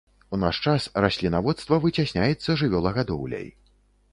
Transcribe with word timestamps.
У 0.35 0.37
наш 0.43 0.61
час 0.69 0.87
раслінаводства 1.03 1.79
выцясняецца 1.83 2.57
жывёлагадоўляй. 2.63 3.47